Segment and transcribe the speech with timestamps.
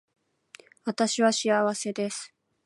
[0.83, 2.33] 私は幸せです